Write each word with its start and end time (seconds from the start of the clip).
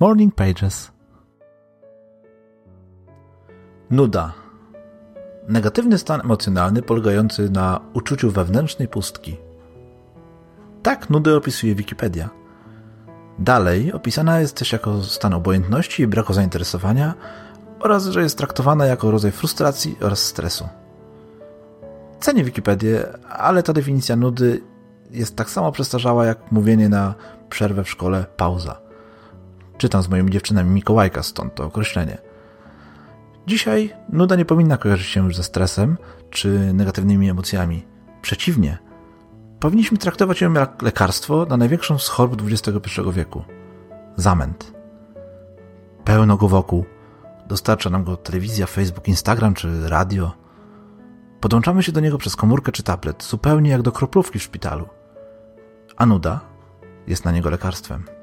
Morning 0.00 0.34
Pages. 0.34 0.92
Nuda. 3.90 4.32
Negatywny 5.48 5.98
stan 5.98 6.20
emocjonalny 6.20 6.82
polegający 6.82 7.50
na 7.50 7.80
uczuciu 7.92 8.30
wewnętrznej 8.30 8.88
pustki. 8.88 9.36
Tak 10.82 11.10
nudy 11.10 11.36
opisuje 11.36 11.74
Wikipedia. 11.74 12.28
Dalej 13.38 13.92
opisana 13.92 14.40
jest 14.40 14.56
też 14.56 14.72
jako 14.72 15.02
stan 15.02 15.34
obojętności 15.34 16.02
i 16.02 16.06
braku 16.06 16.32
zainteresowania 16.32 17.14
oraz, 17.80 18.06
że 18.06 18.22
jest 18.22 18.38
traktowana 18.38 18.86
jako 18.86 19.10
rodzaj 19.10 19.32
frustracji 19.32 19.96
oraz 20.00 20.18
stresu. 20.18 20.68
Cenię 22.20 22.44
Wikipedię, 22.44 23.06
ale 23.28 23.62
ta 23.62 23.72
definicja 23.72 24.16
nudy 24.16 24.60
jest 25.10 25.36
tak 25.36 25.50
samo 25.50 25.72
przestarzała 25.72 26.26
jak 26.26 26.52
mówienie 26.52 26.88
na 26.88 27.14
przerwę 27.48 27.84
w 27.84 27.90
szkole 27.90 28.26
pauza. 28.36 28.87
Czytam 29.78 30.02
z 30.02 30.08
moimi 30.08 30.30
dziewczynami 30.30 30.70
Mikołajka, 30.70 31.22
stąd 31.22 31.54
to 31.54 31.64
określenie. 31.64 32.18
Dzisiaj 33.46 33.92
nuda 34.08 34.36
nie 34.36 34.44
powinna 34.44 34.76
kojarzyć 34.76 35.06
się 35.06 35.24
już 35.24 35.36
ze 35.36 35.42
stresem 35.42 35.96
czy 36.30 36.72
negatywnymi 36.74 37.30
emocjami. 37.30 37.86
Przeciwnie, 38.22 38.78
powinniśmy 39.60 39.98
traktować 39.98 40.40
ją 40.40 40.52
jak 40.52 40.82
lekarstwo 40.82 41.46
na 41.46 41.56
największą 41.56 41.98
z 41.98 42.08
chorób 42.08 42.42
XXI 42.46 43.00
wieku 43.12 43.44
zamęt. 44.16 44.72
Pełno 46.04 46.36
go 46.36 46.48
wokół. 46.48 46.84
Dostarcza 47.46 47.90
nam 47.90 48.04
go 48.04 48.16
telewizja, 48.16 48.66
Facebook, 48.66 49.08
Instagram 49.08 49.54
czy 49.54 49.88
radio. 49.88 50.32
Podłączamy 51.40 51.82
się 51.82 51.92
do 51.92 52.00
niego 52.00 52.18
przez 52.18 52.36
komórkę 52.36 52.72
czy 52.72 52.82
tablet, 52.82 53.24
zupełnie 53.24 53.70
jak 53.70 53.82
do 53.82 53.92
kroplówki 53.92 54.38
w 54.38 54.42
szpitalu. 54.42 54.88
A 55.96 56.06
nuda 56.06 56.40
jest 57.06 57.24
na 57.24 57.32
niego 57.32 57.50
lekarstwem. 57.50 58.17